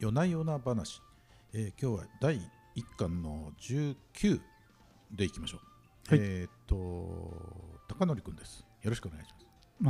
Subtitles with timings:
[0.00, 1.00] 夜な夜な話、
[1.52, 2.40] えー今日は第1
[2.96, 4.40] 巻の19
[5.12, 5.58] でいきましょ
[6.10, 6.14] う。
[6.14, 6.74] はいえーっと、
[7.88, 8.64] 高則くんです。
[8.82, 9.46] よろしくお願いします。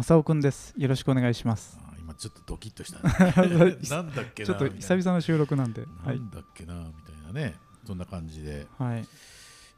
[0.09, 0.75] 正雄くんです。
[0.77, 1.79] よろしくお願いします。
[1.99, 3.77] 今ちょっとドキッとしたね。
[3.89, 5.85] なんだっけなちょっと久々の収録なんで。
[5.87, 6.19] なはい。
[6.19, 7.55] んだっけなみたいなね、
[7.87, 9.07] そんな感じで、はい。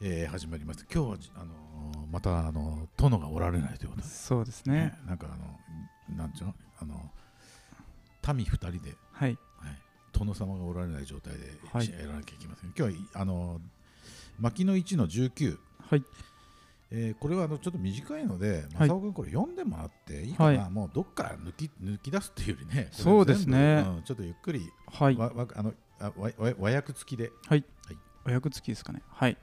[0.01, 0.85] えー始まりました。
[0.93, 4.99] 今日はじあのーまたあの殿がおられないということで、そうですね。
[5.07, 6.55] なんかあのなんちゅうの？
[6.81, 9.37] あの民二人で、はい。
[10.31, 11.41] はい、殿様がおられない状態で
[11.73, 12.73] はいやらなきゃいけません。
[12.77, 13.61] 今日はあの
[14.39, 15.59] 牧野一の19。
[15.91, 16.05] はい。
[16.91, 25.17] えーこれはあのちょっと短いので、はい正雄君これ読んでもらっていいかな、はいもうどっから抜き抜き出すっていうよりね、そうですねうんちょっとゆっくりはい。
[25.17, 27.31] わわあのあわわ和訳付きで、
[28.27, 29.03] お役付きですかね。
[29.09, 29.37] はい。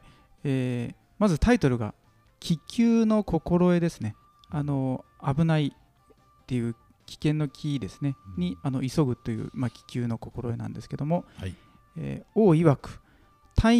[0.44, 1.94] えーまずタイトルが
[2.40, 4.16] 「気球の心得」ですね。
[4.50, 6.76] あの危ないっていう
[7.10, 8.42] 危険の気ですね、うん。
[8.42, 11.56] にあの急ぐという、まあ、気球の心得なんですけども、はい。
[11.98, 13.02] えー王曰く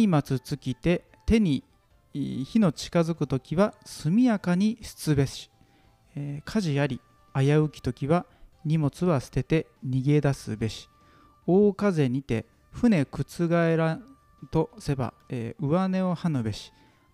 [0.08, 1.64] 松明尽きて手に
[2.12, 5.50] い火の近づく時は速やかに出べし、
[6.16, 7.00] えー火事あり
[7.34, 8.26] 危うき時は
[8.64, 10.88] 荷物は捨てて逃げ出すべし。
[11.46, 14.04] 大風にて船覆らん
[14.50, 16.72] とせば、えー上根をはぬべし。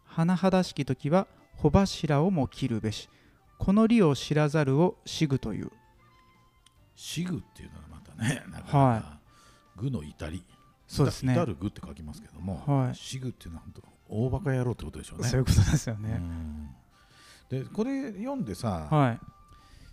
[0.09, 3.09] 甚だしき時は帆柱をも切るべし。
[3.59, 5.71] この利を知らざるをしぐという
[6.97, 9.19] シグっていうのはまたね、なかなかは
[9.77, 10.43] 具の至り、
[10.89, 11.35] そうですね。
[11.35, 12.95] 至る具って書きますけども、はい。
[12.95, 15.29] シグっていうのは本当大バカ野郎ってことでしょうね。
[15.29, 16.75] そういうことですようね、ん。
[17.51, 19.21] でこれ読んでさ、はい。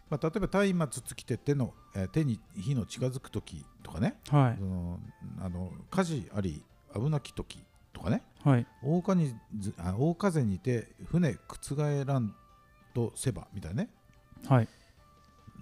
[0.09, 4.57] まあ、例えば松明尽きて手の、えー手に火の近づく時とかね、はい。
[4.57, 4.99] その
[5.41, 8.23] あの火事あり危なき時とかね。
[8.43, 8.67] はい。
[8.81, 12.33] 大風にずあ大風にて船覆らん
[12.93, 13.89] とせばみたいなね。
[14.47, 14.67] はい。
[15.55, 15.61] 普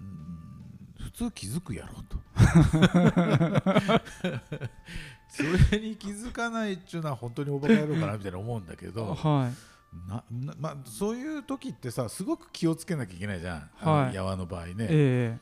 [1.12, 2.18] 通気づくやろと。
[5.28, 10.08] それに気づかないっちゅうのは本当におバカ野郎かなみたいな思うんだけどはい。
[10.08, 14.14] ななまあ、そういう時ってさすごく気をつけなきゃいけないじゃん、はい。
[14.14, 15.38] やわの場合ね、え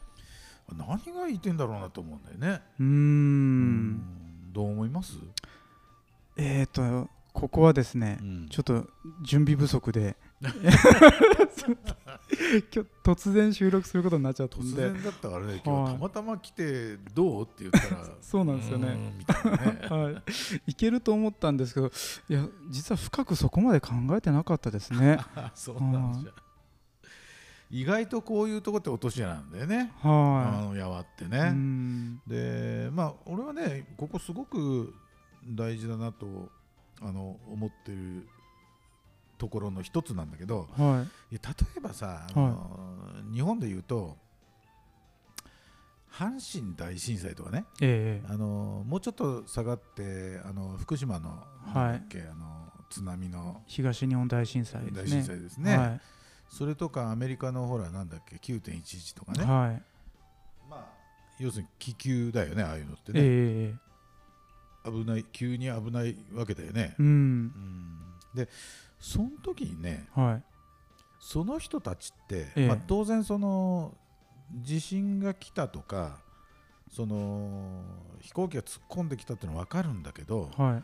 [0.77, 2.63] 何が言ってんだろうなと思うんだよね。
[2.63, 4.01] えうん。
[4.53, 5.19] どう思います、
[6.37, 8.49] えーとここはですね、うん。
[8.49, 8.87] ちょっと
[9.23, 10.51] 準備不足で 今
[12.85, 14.67] 日突然収録することになっちゃったんで。
[14.67, 17.43] 突然だったからね今日はいたまたま来てどう？
[17.45, 18.89] って言ったら そうなんですよね。
[18.89, 19.15] ね。
[19.89, 20.23] は
[20.67, 21.91] い、いけると思ったんですけど
[22.29, 25.19] いや実は深くそこまで考えてなかったですね。
[25.35, 26.33] あ そうなんじゃ
[27.71, 29.93] 意外とこういうとこって落とし穴なんだよね。
[30.03, 32.21] あはのやわってね、ん。
[32.27, 34.93] でまあ俺はねここすごく
[35.47, 36.51] 大事だなと
[37.01, 38.27] あの思ってる
[39.39, 41.35] ところの一つなんだけどはい。
[41.35, 42.79] や例えばさ、あの
[43.33, 44.17] 日本で言うと
[46.13, 52.03] 阪神大震災とかねええあのもうちょっと下がってあの福島のはい。
[52.31, 52.61] あの
[52.91, 55.03] 津波の東日本大震災ですね。
[55.03, 55.77] 大震災ですね。
[55.77, 56.01] はい。
[56.49, 59.83] それとかアメリカのほらなんだっけ9.11とかね、はい。
[60.69, 60.87] まあ、
[61.39, 63.90] 要するに気球だよねああいうのってね、ええ
[64.85, 67.07] 危ない急に危ないわけだよね、うん。
[67.07, 67.99] うん。
[68.35, 68.49] で
[68.99, 70.43] その時にねはい。
[71.19, 72.69] その人たちって、ええ。
[72.69, 73.95] まあ、当然その
[74.63, 76.19] 地震が来たとか
[76.91, 77.83] その
[78.21, 80.83] 飛行機が突っ込んできたっていうのは分かるんだけどはい。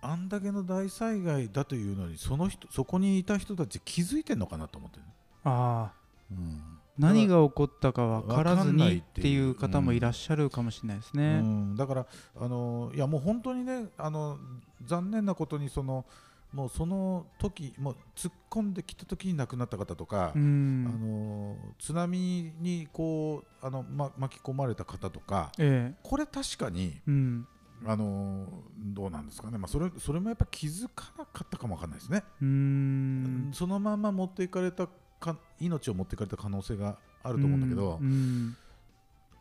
[0.00, 5.02] あんだけの大災害だというのにその人そこにいた人たち気づいてんのかなと思ってる、
[5.42, 5.92] ああ。
[6.30, 11.40] うん何が起こったか分からずにっていう方もいらっしゃるかもしれないですうね。
[11.40, 12.06] ん、だから
[12.40, 14.38] あのいやもう本当にねあの
[14.84, 16.04] 残念なことにその
[16.52, 25.98] もうその時もう突っ込んできた時に亡くなった方とか、うあんの津波にこうあの、ま、巻き込まれた方とかええ。
[26.02, 27.46] これ確かにうん。
[27.86, 28.44] あの
[28.76, 34.88] どうなんですかね、まあ、それそれもやっぱ気づかなかったかもわかんないですね、うーんそのまま持っていかれた
[35.20, 38.56] か命を持っていかれた可能性があると思うんだけど、うん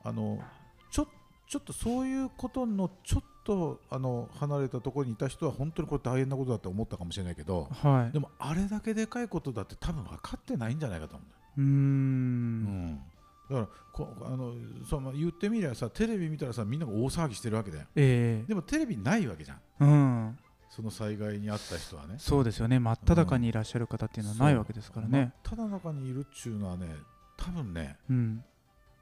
[0.04, 0.40] あの
[0.90, 1.08] ちょ
[1.48, 8.14] ちょっとそういうことのちょっとあの離れたところにいた人は本当にこれ大変なことだと思ったかもしれないけどはい。
[8.14, 11.26] でもあれだけでかいことだって多分分かってないんじゃないかと思
[11.58, 11.62] う。
[11.62, 12.94] んだようーうん。
[12.94, 12.96] ん
[13.50, 14.54] だからこあの
[14.90, 17.86] そうまあ言ってみればさテレビ見たらさみんなが大騒ぎしてるわけだよ。
[17.96, 18.48] ええ。
[18.48, 19.60] でもテレビないわけじゃん。
[19.80, 20.38] うん
[20.70, 22.16] その災害に遭った人はね。
[22.18, 22.80] そうですよね。
[22.80, 25.34] 真っ只中にいらっしゃる方っていうのはないわけですからね。
[25.44, 26.88] ただ中にいるっちゅうのはね
[27.38, 28.44] 多分ねうん。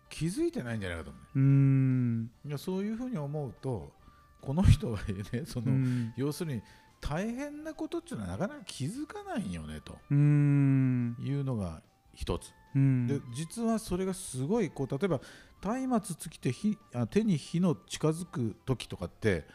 [0.10, 1.38] 気づいてないんじゃないかと思う。
[1.38, 2.32] ーん。
[2.46, 3.92] ういやそういうふうに思うと
[4.42, 5.00] この人は
[5.34, 6.14] ねその、うん。
[6.16, 6.62] 要するに
[7.02, 9.98] 大変なことっていうのはなかなか気づかないよねと。
[10.12, 11.82] ういうのが
[12.14, 12.50] 一つ。
[12.76, 13.08] ううん。
[13.08, 15.20] で実はそれがすごいこう例えば
[15.62, 19.46] 松明尽きて火あ手に火の近づく時とかって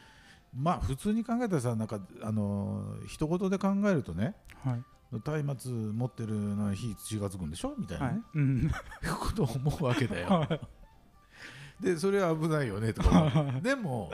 [0.57, 4.83] まあ普通に考えたらさなんかあの一言で考えるとねはい
[5.43, 8.71] 松明持ってるのは火近づくんでしょみたいなね、はいうん
[9.19, 10.29] ことを思うわけだよ。
[10.29, 10.61] はい
[11.81, 13.33] でそれは危ないよねとか
[13.63, 14.13] でも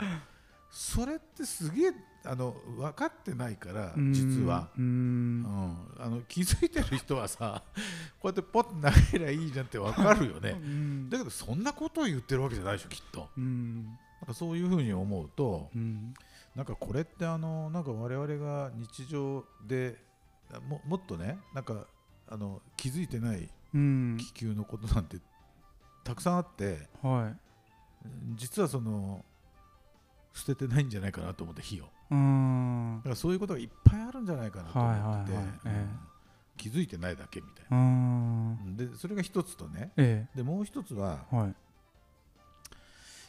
[0.71, 1.93] それってすげえ
[2.25, 4.69] あの分かってないから実は。
[4.79, 7.63] ううんんあの気づいてる人はさ
[8.21, 13.95] こうやってポッと投げりゃいいじゃんって分かるよねうんだけどそんなことを言ってるわけじゃないでしょきっとうんなん
[14.29, 16.15] かそういうふうに思うとうん
[16.57, 19.97] なんかこれってあのなんか我々が日常で
[20.69, 21.87] ももっとねなんか
[22.29, 24.17] あの気づいてないうん。
[24.19, 25.19] 気球のことなんて
[26.03, 27.37] たくさんあってはい。
[28.37, 29.23] 実はその
[30.33, 32.97] 捨ててないんじゃないかなと思って火をうん。
[33.01, 35.33] だからそういうことがいっぱいあるんじゃないかなと思って
[36.57, 38.77] 気づいてないだけみたいうん。
[38.77, 41.55] なでそれが一つとねえでもう一つはえはい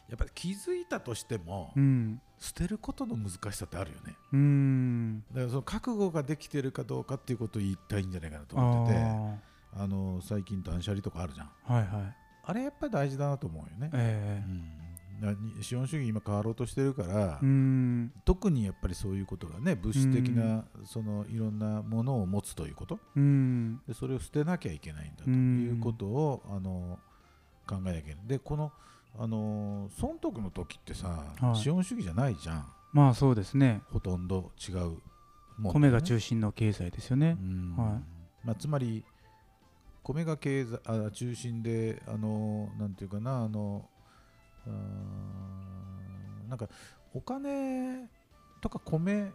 [0.10, 2.22] やっぱり気づいたとしてもうん。
[2.40, 4.16] 捨てることの難しさってあるよね。
[4.32, 5.24] うん。
[5.32, 9.36] だからその覚悟ができてるかどうかっていうことを言いたいんじゃないかなとあ思っててー。
[9.84, 11.50] あの最近断捨離とかあるじゃん。
[11.64, 12.16] はいはい。
[12.44, 15.64] あれやっぱり大事だなと思うよね、えうん。
[15.64, 18.14] 資本主義今変わろうとしてるから、えうん。
[18.24, 23.00] 特にやっぱりそういうことがね物質的な、そのいろんなものを持つということ。
[23.16, 23.82] うん。
[23.88, 25.62] でそれを捨てなきゃいけないんだとうん。
[25.64, 27.00] いうことを、あの
[27.68, 28.28] 考えなきゃいけない。
[28.28, 28.72] でこの
[29.18, 31.56] あの損得の時ってさ、はい。
[31.56, 32.66] 資本主義じゃないじゃん。
[32.94, 33.82] まあそうですね。
[33.92, 34.98] ほとんど違う
[35.58, 37.38] もん米が心中心の経済ですよね。
[37.40, 37.76] うん。
[37.76, 38.46] はい。
[38.46, 39.04] まあ、つまり
[40.04, 43.90] 米が経済あ中心であのなんていうかなあの
[44.66, 46.70] あーなんか
[47.14, 48.08] お金
[48.62, 49.32] とか米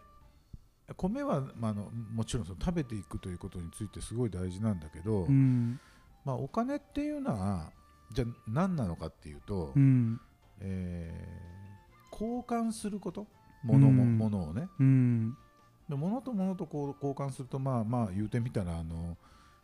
[0.97, 5.79] 米は、まあ、あのもちろんその食べていくということについてすごい大事なんだけど、うん。
[6.25, 7.71] まあ、お金っていうのは
[8.13, 10.19] じゃあ何なのかっていうと、うん。
[10.61, 11.53] えー
[12.13, 13.25] 交換すること
[13.63, 14.17] 物も、うん。
[14.19, 14.67] 物をね。
[14.79, 15.35] うん。
[15.89, 19.17] で物と物とこう交換するとまあまあ言うてみたらあの、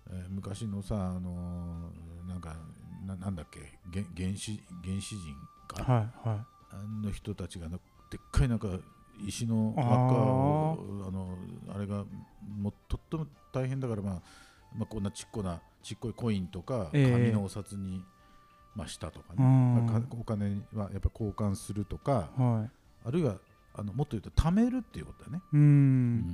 [0.09, 1.91] えー昔のさあの
[2.27, 2.57] なんか
[3.05, 3.59] ななんだっけ
[3.93, 5.35] 原原始原始人
[5.67, 7.77] か、はいはあの人たちがな
[8.09, 8.67] でっかいなんか
[9.25, 11.37] 石の輪っかあをあの
[11.73, 12.05] あれが
[12.57, 14.21] もうとっても大変だから、まあ、
[14.75, 17.11] まあこんなちっこなちっこいコインとかええ。
[17.11, 18.03] 紙のお札に、
[18.75, 19.43] まあ、したとかね、
[20.11, 22.41] お金はやっぱ交換するとかい。
[22.41, 22.69] は
[23.05, 23.37] あるいは
[23.73, 25.37] あのもっと言うと貯めるっていうことだね。
[25.37, 26.25] いうん。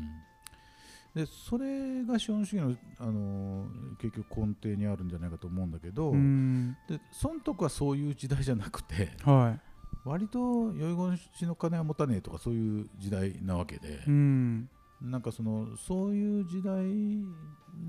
[1.15, 6.75] でそれが資本主義の、あのー結局根底にあるんじゃないかと思うんだけど、うん。
[6.89, 9.57] で損得はそういう時代じゃなくては
[10.03, 14.69] 割と遺言しの金は持たねえとかそういう時代なわけでい、うん
[15.01, 16.85] なんかそのそういう時代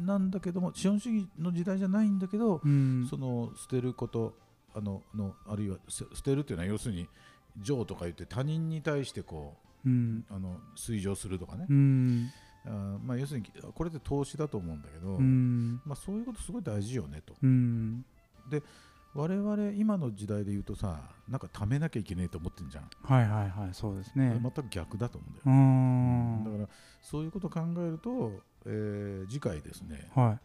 [0.04, 3.06] なんだけども資本主義の時代じゃないんだけど、うん。
[3.08, 4.34] その捨てること
[4.74, 7.08] あののあるいはせ捨てるっていうのは要するに
[7.60, 9.54] 情とか言って他人に対してこ
[9.84, 10.24] うん。
[10.30, 12.30] うあの推奨するとかね、うん。
[12.66, 15.80] あーまあ、要するにこれって投資だと思うんだけど、うん。
[15.84, 17.34] まあ、そういうことすごい大事よねと。
[17.42, 18.04] うん
[19.16, 24.38] 我々今の時代で言うとさなんか貯めなきゃいけねえと思ってんじゃん、はいはいはいそうですね。
[24.40, 25.42] 全く逆だと思うんだよ。
[25.46, 26.44] う、ん。
[26.44, 26.68] だから
[27.00, 28.32] そういうことを考えると、
[28.66, 30.08] えー次回ですね。
[30.14, 30.38] はい。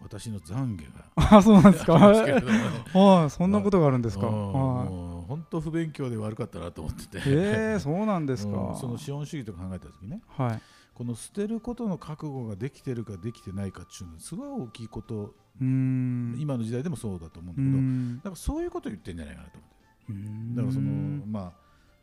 [0.00, 1.04] 私の懺悔が。
[1.38, 1.96] あそうなんですか？
[1.96, 4.26] あ そんなことがあるんですか？
[4.28, 7.18] 本当不勉強で悪かったなと思ってて。
[7.26, 8.54] えー、そうなんですうん。
[8.54, 10.22] かその資本主義とか考えた時ね。
[10.28, 10.60] はい。
[10.94, 16.36] この捨てることの覚悟ができてるかできてないかっていうのはすごい大きいこと、うーん。
[16.38, 18.16] 今の時代でもそうだと思うんだうけど、ん。
[18.18, 19.76] だからそういうことを言ってんじゃないかなと思って。
[20.10, 20.54] うん。
[20.54, 21.52] だからそのま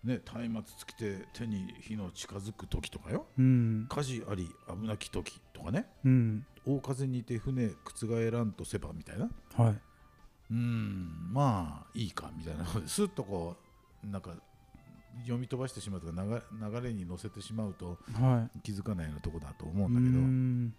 [0.03, 3.25] あね松明尽きて手に火の近づく時とかよ。
[3.37, 3.87] うん。
[3.89, 4.49] 火事あり
[4.81, 5.87] 危なき時とかね。
[6.03, 6.45] うん。
[6.65, 9.29] 大風にて船覆らんとせばみたいな。
[9.55, 9.73] はい。
[9.73, 11.33] うーん。
[11.33, 13.55] まあいいかみたいなのですっとこ
[14.03, 14.31] うなんか
[15.21, 16.41] 読み飛ばしてしまうとか流
[16.79, 20.19] 流れに乗せてしまうとは気づかないようなとこだと思ういんだけど。
[20.19, 20.73] うん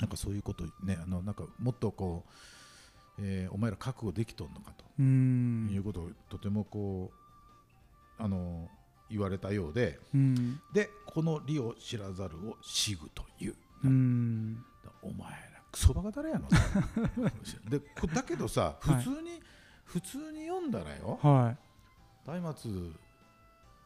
[0.00, 2.24] なんかそういうことねあのなんかもっとこ
[3.18, 4.84] う、えーお前ら覚悟できとんのかと。
[4.98, 7.12] ういうんことをとてもこ
[8.18, 8.68] うあの
[9.10, 9.98] 言われたようで。
[10.14, 10.60] うん。
[10.72, 14.64] でこの利を知らざるを知ぐという、うん。
[15.02, 15.36] お前ら
[15.70, 16.48] クソバカ誰やの。
[17.68, 19.04] でこだけどさ普はい。
[19.04, 19.40] 通に、
[19.84, 21.18] 普通に読んだらよ。
[21.22, 21.56] は
[22.40, 22.90] 松明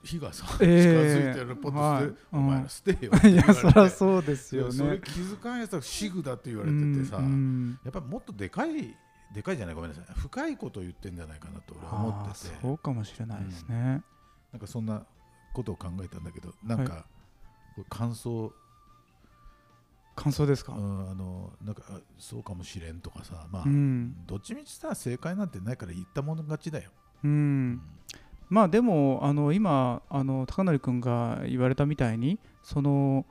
[0.07, 2.43] 火がさ、ええ近づいてるポッと捨てる、はい。
[2.43, 8.97] お前ら捨てよいやそりゃそうですよそれね気づかんやつはシグだって言われててさ、うんやっぱりもっとでかい
[9.35, 10.05] でかいじゃないごめんなさい。
[10.15, 12.55] 深いことを言ってんじゃないかなと俺は思あってて。
[12.55, 14.03] ーそうかもしれないですね。
[14.53, 15.05] なんかそんな
[15.53, 17.07] ことを考えたんだけどなんか、
[17.75, 18.53] これ感想
[20.15, 20.73] 感想ですか？
[20.73, 26.91] うん、あのなんかあそうかもしれんとかさまあ、うん、どっちみちさ正解なんてないから言ったもの勝ちだよ、
[27.25, 27.83] うん、
[28.49, 33.27] まあでもあの今あの高則君が言われたみたいにその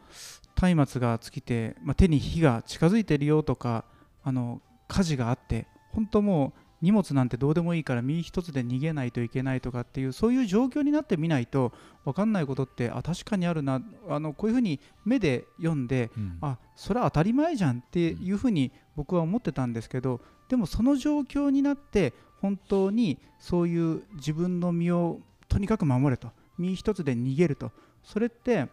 [0.55, 3.85] 松明が尽きて、まあ、手に火が近づいてるよとか
[4.23, 11.73] あの火事があって本当もう荷物なんてどうでもいいから身一つで逃げないといけないとかっていうそういう状況になってみないと
[12.05, 16.37] 分かんないことってあ確かにあるなあのこういうふうに目で読んでうん。
[16.41, 26.31] あそれは当たり前じゃんっていうふうに僕は思ってたんですけどでもその状況になって本当にそういう自分の身をとにかく守れと。
[26.57, 27.71] 身一つで逃げると。
[28.03, 28.67] それって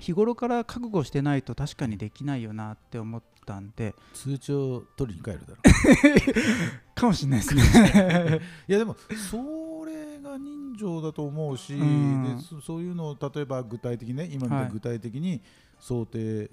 [0.00, 3.94] 日頃から覚悟してないと確かにできないよなって思ったんで。
[4.12, 5.62] 通帳取りに帰るだろ。
[6.94, 8.40] かもしれないですね。
[8.68, 8.96] いやでも
[9.30, 12.36] それが人情だと思うし、うん。
[12.36, 14.66] でそそういうのを例えば具体的にね今みたいはい。
[14.66, 15.42] に具体的に
[15.78, 16.50] 想定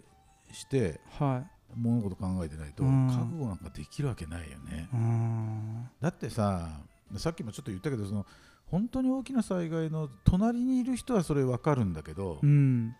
[0.51, 1.43] しては
[1.75, 3.07] 物事考えてないとうん。
[3.07, 5.89] 覚悟なんかできるわけないよね、いうん。
[5.99, 6.81] だってさ
[7.17, 8.25] さっきもちょっと言ったけどその
[8.67, 12.95] 本当に大きな災害の隣にいる人はそれ分かるんだけど、うん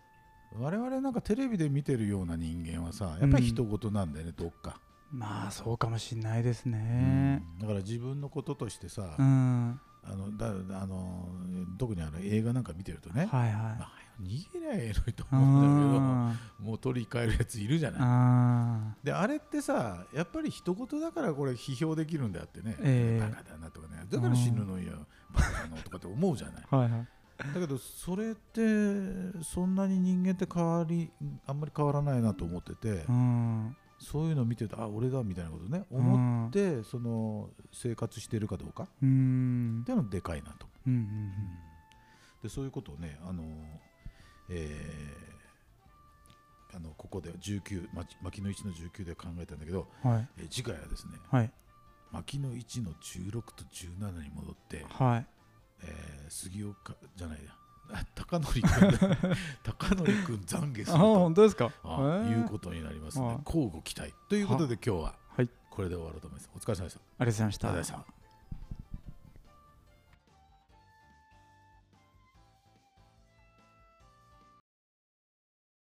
[0.60, 4.80] 我々なんかテレビで見てるような人間はさやっぱり人事なんだよね、どっか、
[5.12, 7.44] まあそうかもしれないですね。
[7.54, 7.60] うん。
[7.60, 9.80] だから自分のこととしてさ、うん。
[10.04, 10.48] あのだ
[10.82, 11.28] あの
[11.78, 13.52] 特にあの映画なんか見てるとね、はいはい。
[13.54, 13.92] あ
[14.22, 18.00] 逃げりゃええのにとう思うんだんけどもう取り帰るやついるじゃない。
[18.02, 23.30] あであれってさやっぱり人事だからこれ批評できるんであってね、ええ。
[23.30, 24.06] バカだなとかね。
[24.10, 24.94] だから死ぬのよ。
[25.34, 26.64] バカだなとかって思うじゃない。
[26.70, 27.08] ーはいはい
[27.54, 28.62] だけどそれって
[29.44, 31.12] そんなに人間って変わり
[31.48, 33.76] あんまり変わらないなと思ってて、うん。
[34.00, 39.82] そういうのを見てるとあ俺だみたいなことね思って、その生活してるかどうかうん。
[39.84, 41.32] っていうのでかいなと、うんうん
[42.42, 43.44] でそういうことをねあの、
[44.50, 45.32] えー
[46.74, 50.28] あのここでは19ま牧野1の19で考えたんだけど、うんはい。
[50.40, 51.52] えー次回はですねはい。
[52.12, 55.26] 牧野1の16と17に戻って、はい
[55.84, 57.52] えー杉岡じゃないや。
[57.94, 58.64] あ高則君。
[59.64, 61.20] 高則君懺悔すあると。
[61.20, 61.66] 本当ですか？
[61.84, 61.88] あ
[62.26, 63.26] へーいうことになりますね。
[63.26, 64.14] はい交互期待。
[64.30, 65.50] ということで今日ははい。
[65.70, 66.50] これで終わろうと思います。
[66.56, 67.00] お疲れ様でした。
[67.20, 68.21] ありがとうございました